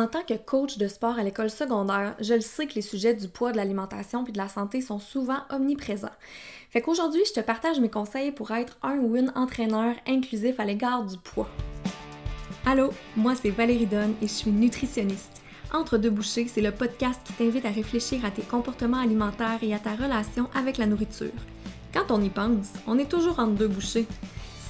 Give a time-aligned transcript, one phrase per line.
[0.00, 3.12] En tant que coach de sport à l'école secondaire, je le sais que les sujets
[3.12, 6.08] du poids, de l'alimentation puis de la santé sont souvent omniprésents.
[6.70, 10.64] Fait qu'aujourd'hui, je te partage mes conseils pour être un ou une entraîneur inclusif à
[10.64, 11.50] l'égard du poids.
[12.64, 15.42] Allô, moi c'est Valérie Donne et je suis nutritionniste.
[15.70, 19.74] Entre deux bouchées, c'est le podcast qui t'invite à réfléchir à tes comportements alimentaires et
[19.74, 21.28] à ta relation avec la nourriture.
[21.92, 24.06] Quand on y pense, on est toujours entre deux bouchées.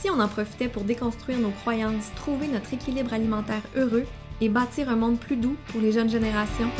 [0.01, 4.07] Si on en profitait pour déconstruire nos croyances, trouver notre équilibre alimentaire heureux
[4.41, 6.71] et bâtir un monde plus doux pour les jeunes générations.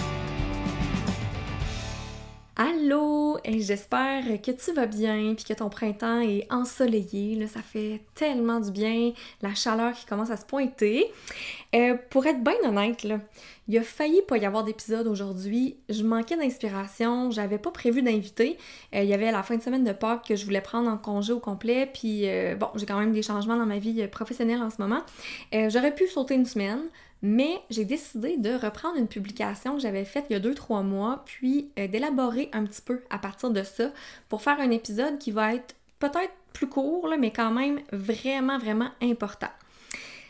[2.57, 7.35] Allô, j'espère que tu vas bien puis que ton printemps est ensoleillé.
[7.37, 11.07] Là, ça fait tellement du bien, la chaleur qui commence à se pointer.
[11.75, 13.19] Euh, pour être bien honnête, là,
[13.67, 15.77] il a failli pas y avoir d'épisode aujourd'hui.
[15.89, 18.59] Je manquais d'inspiration, j'avais pas prévu d'inviter.
[18.95, 20.99] Euh, il y avait la fin de semaine de Pâques que je voulais prendre en
[20.99, 24.61] congé au complet, puis euh, bon, j'ai quand même des changements dans ma vie professionnelle
[24.61, 25.01] en ce moment.
[25.51, 26.83] J'aurais pu sauter une semaine.
[27.23, 31.23] Mais j'ai décidé de reprendre une publication que j'avais faite il y a 2-3 mois,
[31.27, 33.91] puis euh, d'élaborer un petit peu à partir de ça
[34.29, 38.91] pour faire un épisode qui va être peut-être plus court, mais quand même vraiment, vraiment
[39.03, 39.51] important.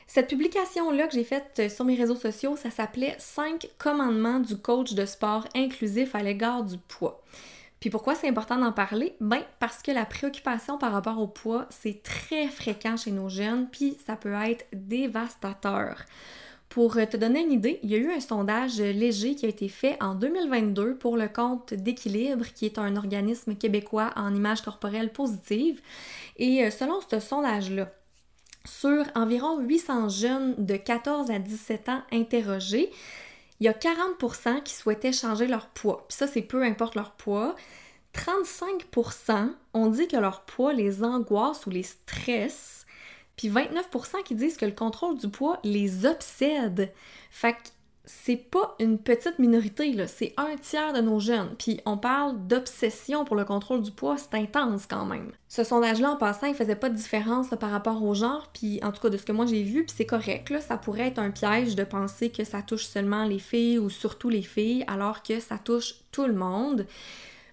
[0.07, 4.57] Cette publication-là que j'ai faite euh, sur mes réseaux sociaux, ça s'appelait 5 commandements du
[4.57, 7.23] coach de sport inclusif à l'égard du poids.
[7.79, 9.15] Puis pourquoi c'est important d'en parler?
[9.21, 13.69] Ben parce que la préoccupation par rapport au poids, c'est très fréquent chez nos jeunes,
[13.71, 16.05] puis ça peut être dévastateur.
[16.71, 19.69] Pour te donner une idée, il y a eu un sondage léger qui a été
[19.69, 25.13] fait en 2022 pour le compte d'équilibre, qui est un organisme québécois en image corporelle
[25.13, 25.81] positive.
[26.37, 27.93] Et euh, selon ce sondage-là,
[28.65, 32.93] sur environ 800 jeunes de 14 à 17 ans interrogés,
[33.59, 36.05] il y a 40% qui souhaitaient changer leur poids.
[36.09, 37.57] Puis ça, c'est peu importe leur poids.
[38.15, 42.87] 35% ont dit que leur poids les angoisse ou les stresse
[43.41, 46.93] puis 29% qui disent que le contrôle du poids les obsède.
[47.31, 47.59] Fait que
[48.05, 51.55] c'est pas une petite minorité, là, c'est un tiers de nos jeunes.
[51.59, 55.33] Puis on parle d'obsession pour le contrôle du poids, c'est intense quand même.
[55.49, 58.93] Ce sondage-là, en passant, il faisait pas de différence par rapport au genre, puis en
[58.93, 61.19] tout cas de ce que moi j'ai vu, puis c'est correct, là, ça pourrait être
[61.19, 65.23] un piège de penser que ça touche seulement les filles ou surtout les filles, alors
[65.23, 66.87] que ça touche tout le monde.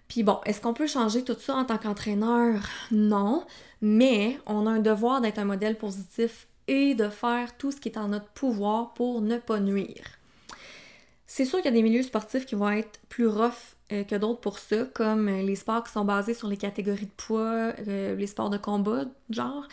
[0.07, 2.61] Puis bon, est-ce qu'on peut changer tout ça en tant qu'entraîneur?
[2.91, 3.45] Non,
[3.81, 7.89] mais on a un devoir d'être un modèle positif et de faire tout ce qui
[7.89, 10.16] est en notre pouvoir pour ne pas nuire.
[11.29, 14.15] C'est sûr qu'il y a des milieux sportifs qui vont être plus rough euh, que
[14.15, 17.73] d'autres pour ça, comme euh, les sports qui sont basés sur les catégories de poids,
[17.87, 19.67] euh, les sports de combat, genre,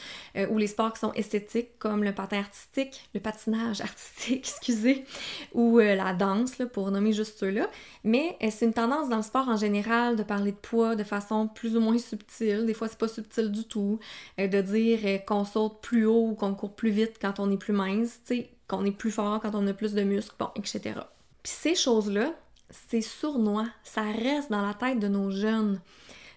[0.51, 5.05] ou les sports qui sont esthétiques, comme le patin artistique, le patinage artistique, excusez,
[5.53, 7.69] ou la danse, là, pour nommer juste ceux-là.
[8.03, 11.49] Mais c'est une tendance dans le sport en général de parler de poids de façon
[11.49, 13.99] plus ou moins subtile, des fois c'est pas subtil du tout,
[14.39, 17.73] de dire qu'on saute plus haut ou qu'on court plus vite quand on est plus
[17.73, 18.21] mince,
[18.69, 20.95] qu'on est plus fort quand on a plus de muscles, bon, etc.
[21.45, 22.33] Puis ces choses-là,
[22.71, 25.81] c'est sournois, ça reste dans la tête de nos jeunes.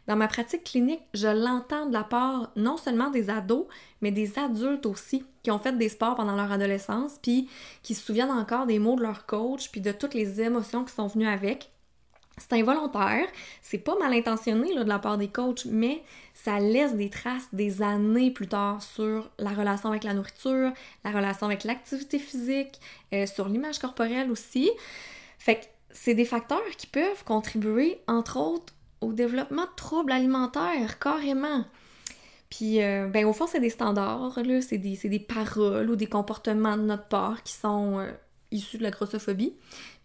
[0.06, 3.66] Dans ma pratique clinique, je l'entends de la part non seulement des ados,
[4.01, 7.50] mais des adultes aussi, qui ont fait des sports pendant leur adolescence, puis
[7.84, 10.94] qui se souviennent encore des mots de leur coach, puis de toutes les émotions qui
[10.94, 11.72] sont venues avec.
[12.38, 13.25] C'est involontaire,
[13.64, 16.03] c'est pas mal intentionné là, de la part des coachs, mais
[16.36, 20.72] ça laisse des traces des années plus tard sur la relation avec la nourriture,
[21.03, 22.80] la relation avec l'activité physique,
[23.14, 24.70] euh, sur l'image corporelle aussi.
[25.40, 31.00] Fait que c'est des facteurs qui peuvent contribuer, entre autres, au développement de troubles alimentaires,
[31.00, 31.66] carrément.
[32.50, 36.08] Puis, euh, ben, au fond, c'est des standards, là, c'est des, des, paroles ou des
[36.08, 38.12] comportements de notre part qui sont euh,
[38.52, 39.53] issus de la grossophobie.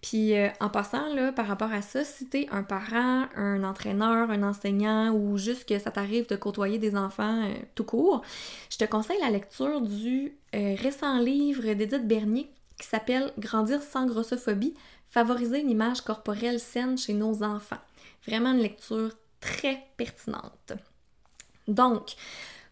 [0.00, 4.30] Puis, euh, en passant, là, par rapport à ça, si t'es un parent, un entraîneur,
[4.30, 8.22] un enseignant ou juste que ça t'arrive de côtoyer des enfants tout court,
[8.70, 12.50] je te conseille la lecture du récent livre d'Edith Bernier
[12.82, 14.74] qui s'appelle Grandir sans grossophobie,
[15.08, 17.80] favoriser une image corporelle saine chez nos enfants.
[18.26, 19.10] Vraiment une lecture
[19.40, 20.72] très pertinente.
[21.68, 22.14] Donc,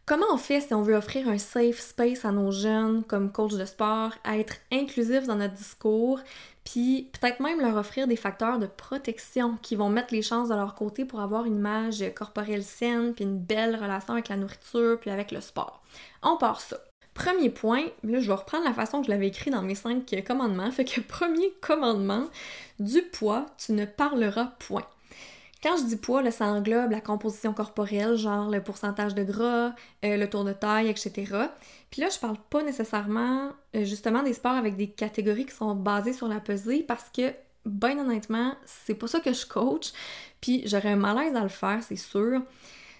[0.06, 3.55] comment on fait si on veut offrir un safe space à nos jeunes comme coach
[3.55, 6.21] de sport, être inclusif dans notre discours,
[6.65, 10.54] puis peut-être même leur offrir des facteurs de protection qui vont mettre les chances de
[10.54, 14.98] leur côté pour avoir une image corporelle saine, puis une belle relation avec la nourriture,
[15.01, 15.83] puis avec le sport?
[16.22, 16.78] On part ça.
[17.15, 20.15] Premier point, là je vais reprendre la façon que je l'avais écrit dans mes cinq
[20.27, 20.71] commandements.
[20.71, 22.27] Fait que premier commandement,
[22.78, 24.86] du poids, tu ne parleras point.
[25.62, 29.74] Quand je dis poids, là, ça englobe la composition corporelle, genre le pourcentage de gras,
[30.04, 31.12] euh, le tour de taille, etc.
[31.91, 35.74] Puis là, je parle pas nécessairement euh, justement des sports avec des catégories qui sont
[35.74, 37.34] basées sur la pesée parce que,
[37.66, 39.92] ben honnêtement, c'est pas ça que je coach.
[40.41, 42.41] Puis j'aurais un malaise à le faire, c'est sûr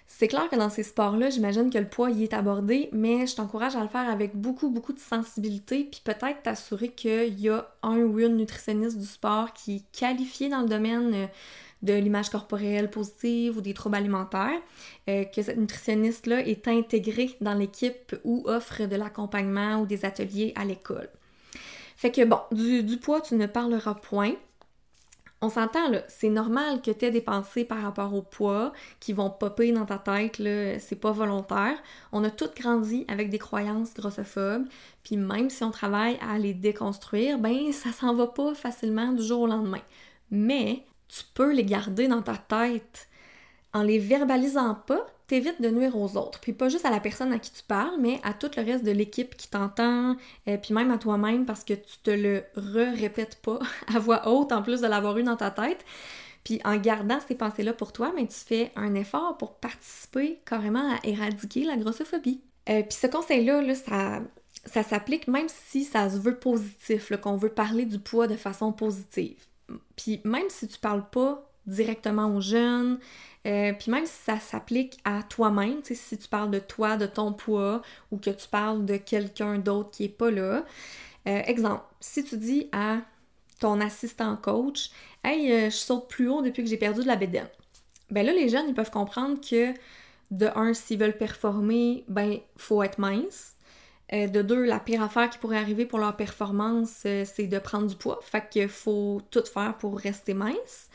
[0.05, 3.35] C'est clair que dans ces sports-là, j'imagine que le poids y est abordé, mais je
[3.35, 7.67] t'encourage à le faire avec beaucoup, beaucoup de sensibilité, puis peut-être t'assurer qu'il y a
[7.81, 11.27] un ou une nutritionniste du sport qui est qualifié dans le domaine euh,
[11.81, 14.61] de l'image corporelle positive ou des troubles alimentaires,
[15.09, 20.53] euh, que cette nutritionniste-là est intégrée dans l'équipe ou offre de l'accompagnement ou des ateliers
[20.55, 21.09] à l'école.
[21.97, 24.33] Fait que bon, du, poids, tu ne parleras point.
[25.43, 29.11] On s'entend là, c'est normal que tu aies des pensées par rapport au poids qui
[29.11, 31.75] vont popper dans ta tête, là, c'est pas volontaire.
[32.11, 34.67] On a toutes grandi avec des croyances grossophobes,
[35.03, 39.23] puis même si on travaille à les déconstruire, ben ça s'en va pas facilement du
[39.23, 39.81] jour au lendemain.
[40.29, 43.07] Mais tu peux les garder dans ta tête
[43.73, 46.39] en les verbalisant pas, t'évites de nuire aux autres.
[46.41, 48.83] Puis pas juste à la personne à qui tu parles, mais à tout le reste
[48.83, 50.17] de l'équipe qui t'entend,
[50.47, 53.59] euh, puis même à toi-même parce que tu te le re-répètes pas
[53.95, 55.85] à voix haute en plus de l'avoir eu dans ta tête.
[56.43, 60.91] Puis en gardant ces pensées-là pour toi, mais tu fais un effort pour participer carrément
[60.91, 62.41] à éradiquer la grossophobie.
[62.69, 64.21] Euh, puis ce conseil-là, là, ça,
[64.65, 68.73] ça s'applique même si ça se veut positif, qu'on veut parler du poids de façon
[68.73, 69.37] positive.
[69.95, 72.99] Puis même si tu parles pas directement aux jeunes,
[73.45, 77.33] euh, puis même si ça s'applique à toi-même, si tu parles de toi, de ton
[77.33, 77.81] poids,
[78.11, 80.65] ou que tu parles de quelqu'un d'autre qui est pas là.
[81.27, 82.97] Euh, exemple, si tu dis à
[83.59, 84.91] ton assistant coach,
[85.23, 87.47] Hey, euh, je saute plus haut depuis que j'ai perdu de la bédaine.
[88.09, 89.73] Ben là, les jeunes, ils peuvent comprendre que
[90.31, 93.53] de un, s'ils veulent performer, ben, faut être mince.
[94.11, 97.95] De deux, la pire affaire qui pourrait arriver pour leur performance, c'est de prendre du
[97.95, 98.19] poids.
[98.23, 100.89] Fait qu'il faut tout faire pour rester mince.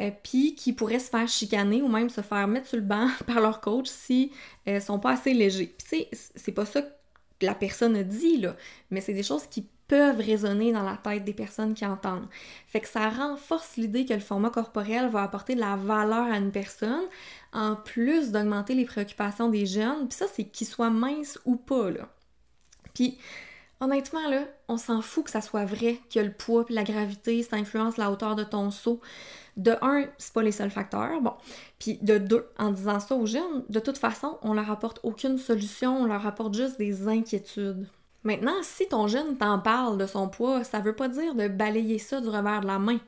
[0.00, 3.08] Euh, puis qui pourraient se faire chicaner ou même se faire mettre sur le banc
[3.26, 4.30] par leur coach si
[4.68, 5.74] euh, sont pas assez légers.
[5.76, 6.88] Puis c'est pas ça que
[7.46, 8.56] la personne a dit, là,
[8.90, 12.28] mais c'est des choses qui peuvent résonner dans la tête des personnes qui entendent.
[12.66, 16.36] Fait que ça renforce l'idée que le format corporel va apporter de la valeur à
[16.36, 17.04] une personne,
[17.52, 21.90] en plus d'augmenter les préoccupations des jeunes, puis ça, c'est qu'ils soient minces ou pas,
[21.90, 22.08] là.
[22.98, 23.16] Puis
[23.80, 27.54] Honnêtement, là, on s'en fout que ça soit vrai que le poids la gravité, ça
[27.54, 29.00] influence la hauteur de ton saut.
[29.56, 31.20] De un, c'est pas les seuls facteurs.
[31.20, 31.34] Bon.
[31.78, 35.38] Puis de deux, en disant ça aux jeunes, de toute façon, on leur apporte aucune
[35.38, 37.86] solution, on leur apporte juste des inquiétudes.
[38.24, 42.00] Maintenant, si ton jeune t'en parle de son poids, ça veut pas dire de balayer
[42.00, 42.98] ça du revers de la main.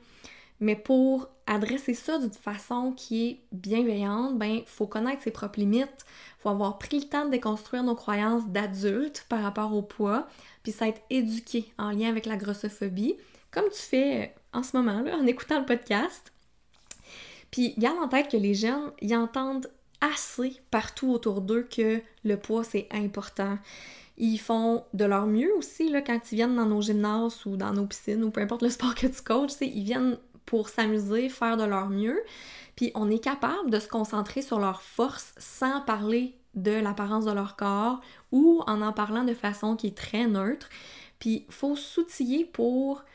[0.61, 6.05] Mais pour adresser ça d'une façon qui est bienveillante, ben faut connaître ses propres limites,
[6.37, 10.27] faut avoir pris le temps de déconstruire nos croyances d'adultes par rapport au poids,
[10.61, 13.15] puis s'être éduqué en lien avec la grossophobie,
[13.49, 16.31] comme tu fais euh, en ce moment là, en écoutant le podcast.
[17.49, 19.69] Puis garde en tête que les jeunes y entendent
[19.99, 23.57] assez partout autour d'eux que le poids c'est important.
[24.17, 27.73] Ils font de leur mieux aussi là, quand ils viennent dans nos gymnases ou dans
[27.73, 30.17] nos piscines ou peu importe le sport que tu coaches, ils viennent
[30.51, 32.21] pour s'amuser, faire de leur mieux.
[32.75, 37.31] Puis on est capable de se concentrer sur leurs forces sans parler de l'apparence de
[37.31, 38.01] leur corps
[38.33, 40.67] ou en en parlant de façon qui est très neutre.
[41.19, 43.05] Puis il faut s'outiller pour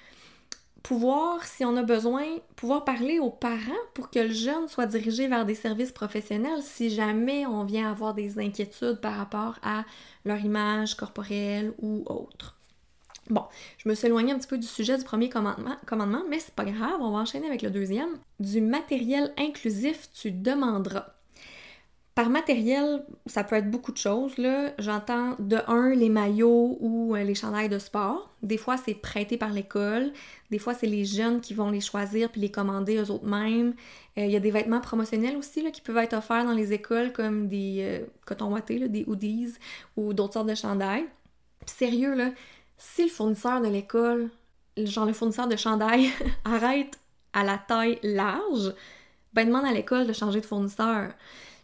[0.83, 2.25] pouvoir, si on a besoin,
[2.55, 6.89] pouvoir parler aux parents pour que le jeune soit dirigé vers des services professionnels si
[6.89, 9.85] jamais on vient avoir des inquiétudes par rapport à
[10.25, 12.56] leur image corporelle ou autre.
[13.31, 13.45] Bon,
[13.79, 16.65] je me suis éloignée un petit peu du sujet du premier commandement, mais c'est pas
[16.65, 18.19] grave, on va enchaîner avec le deuxième.
[18.39, 21.07] Du matériel inclusif, tu demanderas.
[22.17, 24.39] Par matériel, ça peut être beaucoup de choses.
[24.39, 24.73] Là.
[24.79, 28.35] J'entends de un, les maillots ou euh, les chandails de sport.
[28.43, 30.15] Des fois, c'est prêté par l'école.
[30.51, 33.75] Des fois, c'est les jeunes qui vont les choisir puis les commander eux autres mêmes.
[34.17, 37.13] Euh, il y a des vêtements promotionnels aussi qui peuvent être offerts dans les écoles
[37.13, 39.53] comme des euh, cotons wattés, des hoodies
[39.99, 41.05] ou d'autres sortes de chandails.
[41.67, 42.31] sérieux, là,
[42.79, 44.31] si le fournisseur de l'école,
[44.77, 46.11] genre le fournisseur de chandail,
[46.45, 46.99] arrête
[47.33, 48.75] à la taille large,
[49.33, 51.11] ben demande à l'école de changer de fournisseur.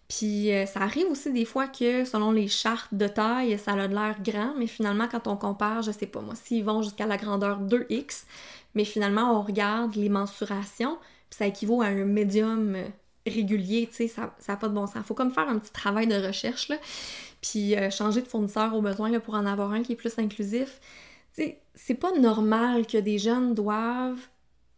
[0.08, 3.86] Puis euh, ça arrive aussi des fois que selon les chartes de taille, ça a
[3.86, 7.16] l'air grand, mais finalement quand on compare, je sais pas moi, s'ils vont jusqu'à la
[7.16, 8.24] grandeur 2X,
[8.74, 10.98] mais finalement on regarde les mensurations,
[11.30, 12.84] puis ça équivaut à un médium euh,
[13.26, 15.04] régulier, tu sais, ça n'a pas de bon sens.
[15.04, 16.76] Faut comme faire un petit travail de recherche, là,
[17.40, 20.18] puis euh, changer de fournisseur au besoin là, pour en avoir un qui est plus
[20.18, 20.80] inclusif.
[21.34, 24.28] Tu sais, c'est pas normal que des jeunes doivent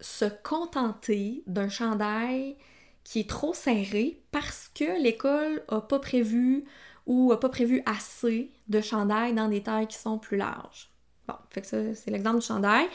[0.00, 2.56] se contenter d'un chandail
[3.04, 6.64] qui est trop serré parce que l'école a pas prévu
[7.06, 10.90] ou a pas prévu assez de chandail dans des tailles qui sont plus larges.
[11.28, 12.86] Bon, fait que ça, c'est l'exemple du chandail.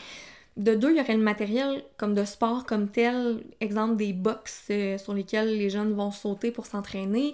[0.60, 4.66] De deux, il y aurait le matériel comme de sport comme tel, exemple des box
[4.72, 7.34] euh, sur lesquels les jeunes vont sauter pour s'entraîner.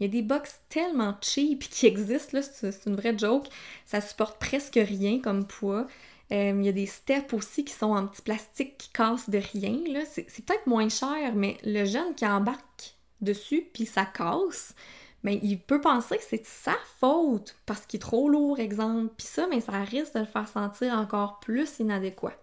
[0.00, 3.46] Il y a des box tellement cheap qui existent, c'est une vraie joke.
[3.86, 5.86] Ça supporte presque rien comme poids.
[6.32, 9.38] Euh, il y a des steps aussi qui sont en petit plastique qui cassent de
[9.38, 9.78] rien.
[10.04, 14.74] C'est peut-être moins cher, mais le jeune qui embarque dessus puis ça casse,
[15.22, 19.12] mais il peut penser que c'est sa faute parce qu'il est trop lourd, exemple.
[19.16, 22.34] Puis ça, mais ça risque de le faire sentir encore plus inadéquat.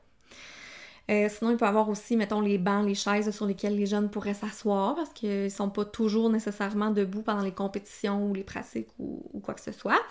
[1.12, 3.86] Euh, sinon, il peut y avoir aussi, mettons, les bancs, les chaises sur lesquelles les
[3.86, 8.44] jeunes pourraient s'asseoir parce qu'ils sont pas toujours nécessairement debout pendant les compétitions ou les
[8.44, 10.02] pratiques ou, quoi que ce soit,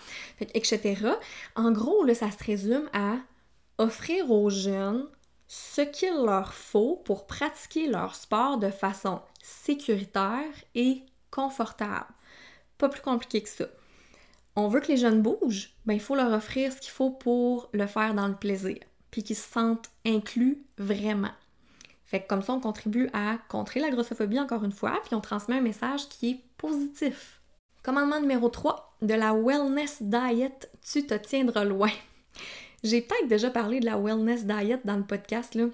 [0.40, 0.96] etc.
[1.56, 3.16] En gros, là, ça se résume à
[3.78, 5.06] offrir aux jeunes
[5.48, 12.06] ce qu'il leur faut pour pratiquer leur sport de façon sécuritaire et confortable.
[12.78, 13.66] Pas plus compliqué que ça.
[14.56, 17.68] On veut que les jeunes bougent, ben il faut leur offrir ce qu'il faut pour
[17.72, 18.78] le faire dans le plaisir,
[19.14, 21.30] puis qu'ils se sentent inclus vraiment.
[22.04, 25.20] Fait que comme ça, on contribue à contrer la grossophobie encore une fois, puis on
[25.20, 27.40] transmet un message qui est positif.
[27.84, 31.92] Commandement numéro 3, de la wellness diet, tu te tiendras loin.
[32.82, 35.66] J'ai peut-être déjà parlé de la wellness diet dans le podcast, là.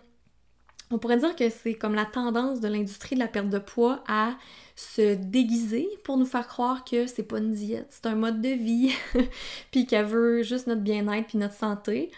[0.91, 4.05] On pourrait dire que c'est comme la tendance de l'industrie de la perte de poids
[4.07, 4.35] à
[4.77, 8.51] se déguiser pour nous faire croire que c'est pas une diète, c'est un mode de
[8.51, 8.93] vie,
[9.71, 12.11] puis qu'elle veut juste notre bien-être puis notre santé,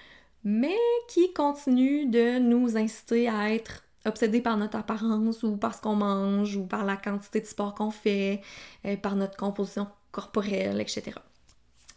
[0.44, 0.76] mais
[1.08, 5.94] qui continue de nous inciter à être obsédés par notre apparence ou par ce qu'on
[5.94, 8.40] mange ou par la quantité de sport qu'on fait,
[8.84, 11.12] euh, par notre composition corporelle, etc.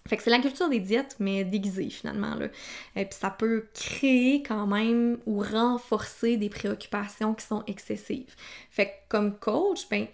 [0.08, 2.36] Fait que c'est la culture des diètes, mais déguisée finalement.
[2.36, 2.48] Là.
[2.96, 8.36] Et puis ça peut créer quand même ou renforcer des préoccupations qui sont excessives.
[8.70, 10.06] Fait que comme coach, ben,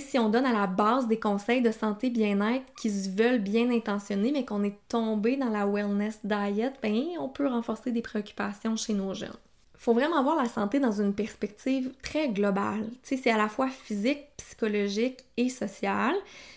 [0.00, 3.70] si on donne à la base des conseils de santé bien-être qui se veulent bien
[3.70, 8.76] intentionnés, mais qu'on est tombé dans la wellness diet, ben, on peut renforcer des préoccupations
[8.76, 9.32] chez nos jeunes.
[9.76, 12.90] Faut vraiment voir la santé dans une perspective très globale.
[13.02, 16.16] Tu sais, c'est à la fois physique, psychologique et sociale.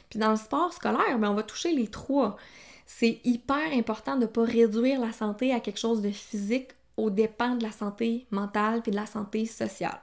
[0.10, 2.36] Puis dans le sport scolaire, ben, on va toucher les trois.
[2.86, 7.10] C'est hyper important de ne pas réduire la santé à quelque chose de physique au
[7.10, 10.02] dépens de la santé mentale puis de la santé sociale.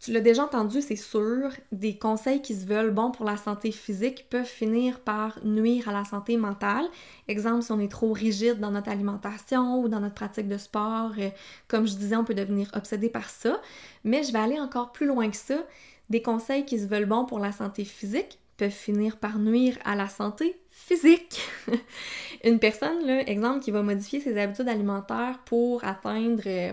[0.00, 3.72] Tu l'as déjà entendu, c'est sûr, des conseils qui se veulent bons pour la santé
[3.72, 6.86] physique peuvent finir par nuire à la santé mentale.
[7.26, 11.12] Exemple, si on est trop rigide dans notre alimentation ou dans notre pratique de sport,
[11.18, 11.30] euh,
[11.66, 13.60] comme je disais, on peut devenir obsédé par ça.
[14.04, 15.64] Mais je vais aller encore plus loin que ça.
[16.10, 19.96] Des conseils qui se veulent bons pour la santé physique peuvent finir par nuire à
[19.96, 21.40] la santé physique.
[22.44, 26.72] Une personne, là, exemple, qui va modifier ses habitudes alimentaires pour atteindre, euh,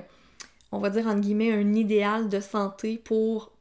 [0.75, 3.51] on va dire entre guillemets, un idéal de santé pour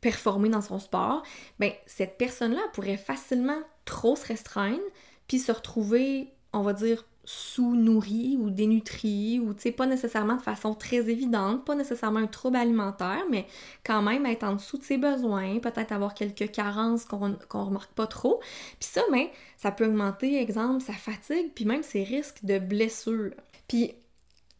[0.00, 1.22] performer dans son sport,
[1.58, 4.82] ben cette personne-là pourrait facilement trop se restreindre
[5.28, 10.42] puis se retrouver, on va dire, sous-nourri ou dénutri ou tu sais pas nécessairement de
[10.42, 13.46] façon très évidente, pas nécessairement un trouble alimentaire, mais
[13.84, 17.92] quand même être en dessous de ses besoins, peut-être avoir quelques carences qu'on qu'on remarque
[17.92, 18.40] pas trop.
[18.80, 23.30] Puis ça, ben, ça peut augmenter, exemple, sa fatigue, puis même ses risques de blessure.
[23.68, 23.94] Puis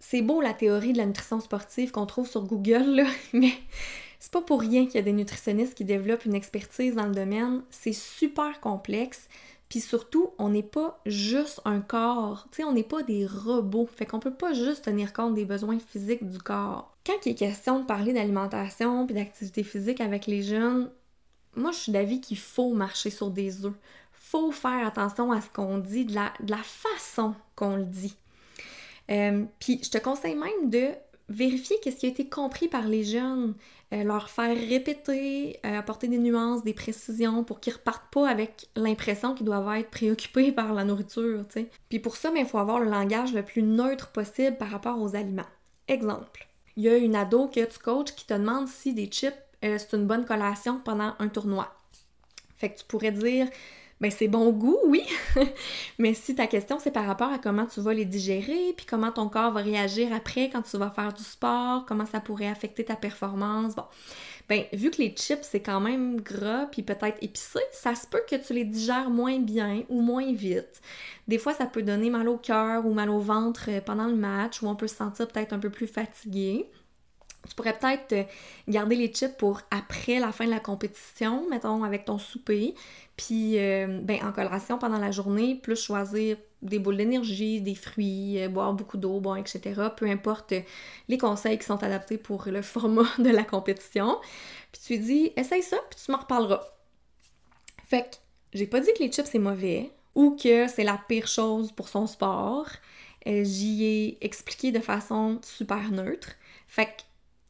[0.02, 3.52] c'est beau la théorie de la nutrition sportive qu'on trouve sur Google, là, mais
[4.18, 7.14] c'est pas pour rien qu'il y a des nutritionnistes qui développent une expertise dans le
[7.14, 7.62] domaine.
[7.70, 9.28] C'est super complexe.
[9.68, 13.86] Puis surtout, on n'est pas juste un corps, tu sais, on n'est pas des robots,
[13.86, 16.94] fait qu'on peut pas juste tenir compte des besoins physiques du corps.
[17.06, 20.90] Quand il est question de parler d'alimentation puis d'activité physique avec les jeunes,
[21.56, 23.72] moi je suis d'avis qu'il faut marcher sur des œufs.
[24.12, 28.14] Faut faire attention à ce qu'on dit, de la, de la façon qu'on le dit.
[29.12, 30.88] Euh, puis je te conseille même de
[31.28, 33.54] vérifier qu'est-ce qui a été compris par les jeunes,
[33.92, 38.68] euh, leur faire répéter, euh, apporter des nuances, des précisions pour qu'ils repartent pas avec
[38.74, 41.44] l'impression qu'ils doivent être préoccupés par la nourriture.
[41.88, 45.14] Puis pour ça, il faut avoir le langage le plus neutre possible par rapport aux
[45.14, 45.42] aliments.
[45.88, 49.34] Exemple, il y a une ado que tu coaches qui te demande si des chips,
[49.60, 51.72] c'est une bonne collation pendant un tournoi.
[52.56, 53.48] Fait que tu pourrais dire
[54.02, 55.04] ben c'est bon goût, oui.
[55.98, 59.12] Mais si ta question c'est par rapport à comment tu vas les digérer, puis comment
[59.12, 62.84] ton corps va réagir après quand tu vas faire du sport, comment ça pourrait affecter
[62.84, 63.84] ta performance, bon.
[64.48, 68.22] Ben, vu que les chips c'est quand même gras puis peut-être épicé, ça se peut
[68.28, 70.82] que tu les digères moins bien ou moins vite.
[71.28, 74.16] Des fois, ça peut donner mal au cœur ou mal au ventre euh, pendant le
[74.16, 76.66] match ou on peut se sentir peut-être un peu plus fatigué.
[77.48, 78.24] Tu pourrais peut-être euh,
[78.68, 82.74] garder les chips pour après la fin de la compétition, mettons avec ton souper,
[83.16, 88.40] puis euh, ben, en coloration pendant la journée, plus choisir des boules d'énergie, des fruits,
[88.40, 89.88] euh, boire beaucoup d'eau, bon, etc.
[89.96, 90.54] Peu importe
[91.08, 94.18] les conseils qui sont adaptés pour le format de la compétition.
[94.70, 96.62] Puis tu dis, essaye ça, puis tu m'en reparleras.
[97.84, 98.16] Fait que
[98.54, 101.88] j'ai pas dit que les chips c'est mauvais ou que c'est la pire chose pour
[101.88, 102.68] son sport.
[103.26, 106.30] J'y ai expliqué de façon super neutre.
[106.68, 107.02] Fait que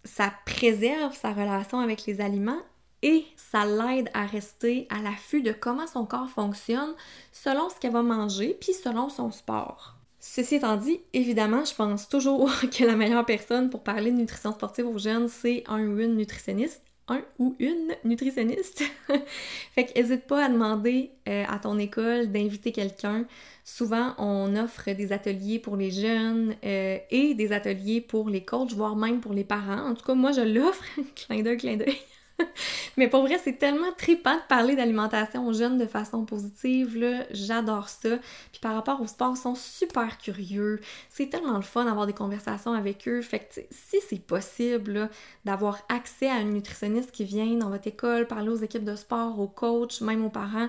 [0.04, 2.62] ça préserve sa relation avec les aliments
[3.02, 6.94] et ça l'aide à rester à l'affût de comment son corps fonctionne
[7.32, 9.96] selon ce qu'elle va manger puis selon son sport.
[10.20, 14.52] Ceci étant dit, évidemment, je pense toujours que la meilleure personne pour parler de nutrition
[14.52, 16.82] sportive aux jeunes, c'est un ou une nutritionniste.
[17.08, 18.84] Un ou une nutritionniste.
[19.74, 23.26] fait qu'hésite pas à demander euh, à ton école d'inviter quelqu'un.
[23.64, 28.72] Souvent, on offre des ateliers pour les jeunes euh, et des ateliers pour les coachs,
[28.72, 29.90] voire même pour les parents.
[29.90, 30.84] En tout cas, moi, je l'offre.
[31.14, 31.98] clin d'œil, clin d'œil.
[32.96, 37.24] Mais pour vrai, c'est tellement trippant de parler d'alimentation aux jeunes de façon positive, là.
[37.30, 38.18] J'adore ça.
[38.50, 40.80] Puis par rapport au sport, ils sont super curieux.
[41.08, 43.22] C'est tellement le fun d'avoir des conversations avec eux.
[43.22, 45.10] Fait que si c'est possible
[45.44, 49.38] d'avoir accès à une nutritionniste qui vient dans votre école, parler aux équipes de sport,
[49.40, 50.68] aux coachs, même aux parents,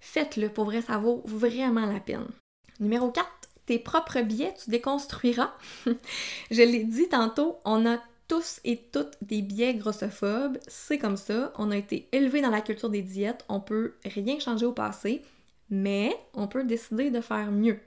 [0.00, 0.48] faites-le.
[0.48, 2.26] Pour vrai, ça vaut vraiment la peine.
[2.80, 3.26] Numéro 4,
[3.66, 5.52] tes propres biais, tu déconstruiras.
[6.50, 7.98] Je l'ai dit tantôt, on a
[8.30, 12.60] tous et toutes des biais grossophobes, c'est comme ça, on a été élevé dans la
[12.60, 15.22] culture des diètes, on peut rien changer au passé,
[15.68, 17.80] mais on peut décider de faire mieux.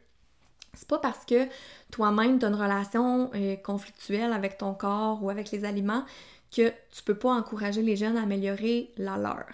[0.73, 1.47] C'est pas parce que
[1.91, 6.03] toi-même tu une relation euh, conflictuelle avec ton corps ou avec les aliments
[6.51, 9.45] que tu peux pas encourager les jeunes à améliorer la leur.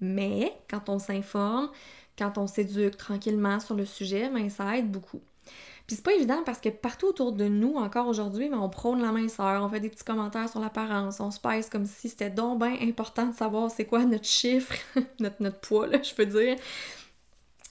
[0.00, 1.68] Mais quand on s'informe,
[2.16, 5.20] quand on s'éduque tranquillement sur le sujet, ben, ça aide beaucoup.
[5.88, 9.10] Puis c'est pas évident parce que partout autour de nous, encore aujourd'hui, on prône la
[9.10, 12.62] minceur, on fait des petits commentaires sur l'apparence, on se pèse comme si c'était donc
[12.62, 14.74] important de savoir c'est quoi notre chiffre,
[15.18, 16.56] notre, notre poids, là, je peux dire.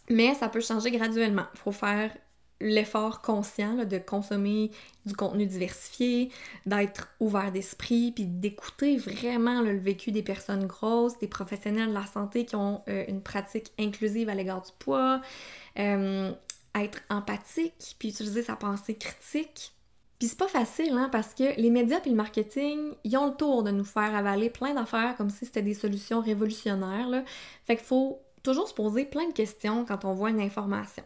[0.10, 1.46] Mais ça peut changer graduellement.
[1.54, 2.12] Faut faire
[2.60, 4.72] l'effort conscient de consommer
[5.06, 6.32] du contenu diversifié,
[6.66, 12.08] d'être ouvert d'esprit, puis d'écouter vraiment le vécu des personnes grosses, des professionnels de la
[12.08, 15.22] santé qui ont euh, une pratique inclusive à l'égard du poids,
[15.78, 16.32] euh,
[16.84, 19.74] être empathique, puis utiliser sa pensée critique.
[20.20, 23.36] Puis c'est pas facile, hein, parce que les médias et le marketing, ils ont le
[23.36, 27.08] tour de nous faire avaler plein d'affaires comme si c'était des solutions révolutionnaires.
[27.08, 27.24] Là.
[27.66, 31.04] Fait qu'il faut toujours se poser plein de questions quand on voit une information.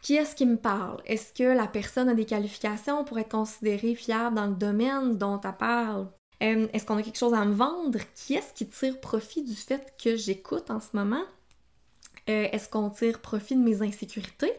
[0.00, 1.02] Qui est-ce qui me parle?
[1.04, 5.38] Est-ce que la personne a des qualifications pour être considérée fiable dans le domaine dont
[5.42, 6.08] elle parle?
[6.42, 7.98] Euh, est-ce qu'on a quelque chose à me vendre?
[8.14, 11.24] Qui est-ce qui tire profit du fait que j'écoute en ce moment?
[12.28, 14.52] Euh, est-ce qu'on tire profit de mes insécurités?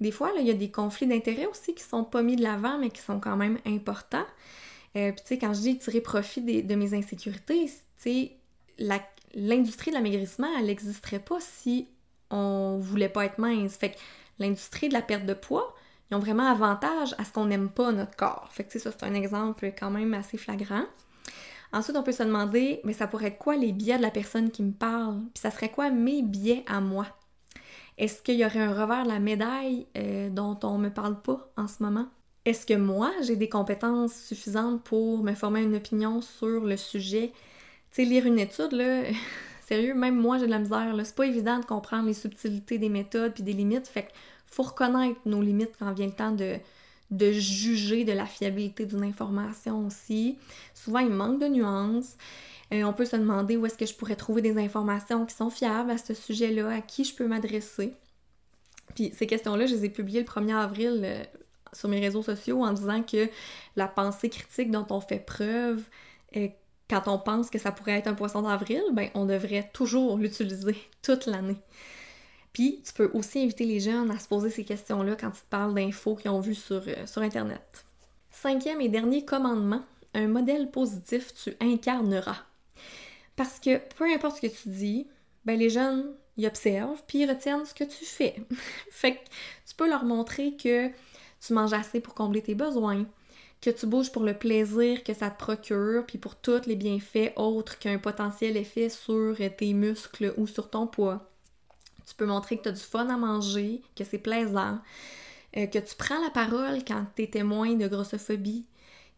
[0.00, 2.78] Des fois, il y a des conflits d'intérêts aussi qui sont pas mis de l'avant,
[2.78, 4.26] mais qui sont quand même importants.
[4.96, 8.36] Euh, puis, tu sais, quand je dis tirer profit de mes insécurités, tu sais,
[9.34, 11.88] l'industrie de l'amaigrissement, elle n'existerait pas si
[12.30, 13.76] on voulait pas être mince.
[13.76, 13.96] Fait que
[14.38, 15.74] l'industrie de la perte de poids,
[16.10, 18.48] ils ont vraiment avantage à ce qu'on n'aime pas notre corps.
[18.52, 20.84] Fait que, ça, c'est un exemple quand même assez flagrant.
[21.76, 24.50] Ensuite, on peut se demander, mais ça pourrait être quoi les biais de la personne
[24.50, 25.20] qui me parle?
[25.34, 27.06] Puis ça serait quoi mes biais à moi?
[27.98, 31.52] Est-ce qu'il y aurait un revers de la médaille euh, dont on me parle pas
[31.58, 32.06] en ce moment?
[32.46, 37.32] Est-ce que moi, j'ai des compétences suffisantes pour me former une opinion sur le sujet?
[37.90, 39.02] Tu sais, lire une étude, là,
[39.60, 40.94] sérieux, même moi, j'ai de la misère.
[41.04, 43.86] C'est pas évident de comprendre les subtilités des méthodes puis des limites.
[43.86, 44.14] Fait qu'il
[44.46, 46.56] faut reconnaître nos limites quand vient le temps de,
[47.10, 50.38] de juger de la fiabilité d'une information aussi.
[50.74, 52.16] Souvent, il manque de nuances.
[52.72, 55.50] Euh, on peut se demander où est-ce que je pourrais trouver des informations qui sont
[55.50, 57.94] fiables à ce sujet-là, à qui je peux m'adresser.
[58.94, 61.22] Puis ces questions-là, je les ai publiées le 1er avril euh,
[61.72, 63.28] sur mes réseaux sociaux en disant que
[63.76, 65.82] la pensée critique dont on fait preuve
[66.36, 66.48] euh,
[66.88, 70.76] quand on pense que ça pourrait être un poisson d'avril, ben on devrait toujours l'utiliser
[71.02, 71.56] toute l'année.
[72.56, 75.50] Puis, tu peux aussi inviter les jeunes à se poser ces questions-là quand ils te
[75.50, 77.84] parlent d'infos qu'ils ont vues sur, euh, sur Internet.
[78.30, 79.82] Cinquième et dernier commandement,
[80.14, 82.38] un modèle positif tu incarneras.
[83.36, 85.06] Parce que peu importe ce que tu dis,
[85.44, 88.36] ben les jeunes, ils observent puis ils retiennent ce que tu fais.
[88.90, 89.20] fait que
[89.68, 90.88] tu peux leur montrer que
[91.46, 93.04] tu manges assez pour combler tes besoins,
[93.60, 97.34] que tu bouges pour le plaisir que ça te procure, puis pour tous les bienfaits
[97.36, 101.30] autres qu'un potentiel effet sur tes muscles ou sur ton poids
[102.06, 104.78] tu peux montrer que tu as du fun à manger, que c'est plaisant,
[105.56, 108.64] euh, que tu prends la parole quand tu es témoin de grossophobie,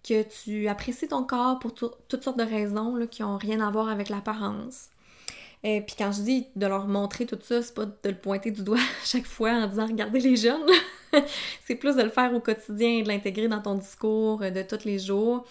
[0.03, 3.88] que tu apprécies ton corps pour toutes sortes de raisons qui n'ont rien à voir
[3.88, 4.88] avec l'apparence.
[5.64, 8.14] Et euh, puis quand je dis de leur montrer tout ça, c'est pas de le
[8.14, 10.66] pointer du doigt chaque fois en disant regardez les jeunes.
[11.66, 14.85] c'est plus de le faire au quotidien, de l'intégrer dans ton discours euh, de tous
[14.85, 15.44] les jours.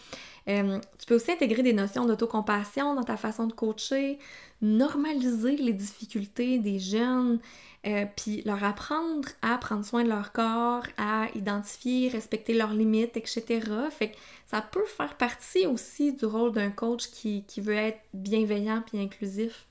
[0.47, 4.17] Tu peux aussi intégrer des notions d'autocompassion dans ta façon de coacher,
[4.61, 7.39] normaliser les difficultés des jeunes,
[7.85, 13.17] euh, puis leur apprendre à prendre soin de leur corps, à identifier, respecter leurs limites,
[13.17, 13.61] etc.
[14.45, 18.99] Ça peut faire partie aussi du rôle d'un coach qui, qui, veut être bienveillant puis
[18.99, 19.67] inclusif.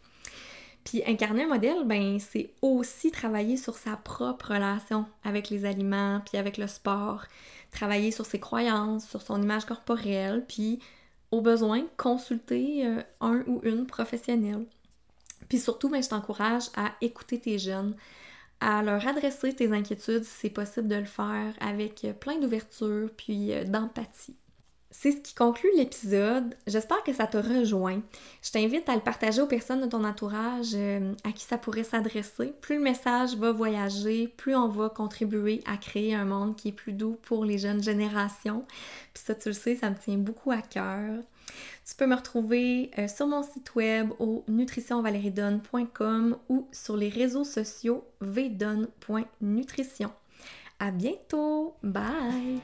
[0.85, 6.23] Puis incarner un modèle, ben c'est aussi travailler sur sa propre relation avec les aliments,
[6.25, 7.25] puis avec le sport,
[7.77, 10.81] travailler sur ses croyances, sur son image corporelle, puis
[11.31, 14.65] au besoin consulter euh, un ou une professionnelle.
[15.49, 17.95] Puis surtout, ben, je t'encourage à écouter tes jeunes,
[18.61, 23.53] à leur adresser tes inquiétudes si c'est possible de le faire avec plein d'ouverture puis
[23.53, 24.37] euh, d'empathie.
[24.91, 26.55] C'est ce qui conclut l'épisode.
[26.67, 28.01] J'espère que ça te rejoint.
[28.43, 31.85] Je t'invite à le partager aux personnes de ton entourage euh, à qui ça pourrait
[31.85, 32.55] s'adresser.
[32.61, 36.73] Plus le message va voyager, plus on va contribuer à créer un monde qui est
[36.73, 38.65] plus doux pour les jeunes générations.
[39.13, 41.23] Puis ça, tu le sais, ça me tient beaucoup à cœur.
[41.89, 47.45] Tu peux me retrouver euh, sur mon site web au nutritionvaleriedonne.com ou sur les réseaux
[47.45, 50.13] sociaux vdonne.nutrition.
[50.79, 51.75] À bientôt!
[51.83, 52.61] Bye!